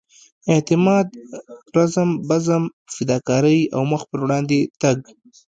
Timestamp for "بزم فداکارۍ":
2.29-3.59